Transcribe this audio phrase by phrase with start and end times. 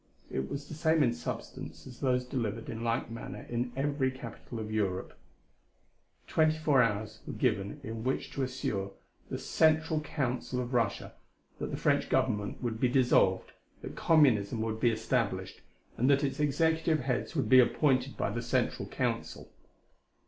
[0.31, 4.59] It was the same in substance as those delivered in like manner in every capital
[4.59, 5.15] of Europe:
[6.25, 8.93] twenty four hours were given in which to assure
[9.29, 11.13] the Central Council of Russia
[11.59, 13.51] that the French Government would be dissolved,
[13.83, 15.61] that communism would be established,
[15.97, 19.51] and that its executive heads would be appointed by the Central Council.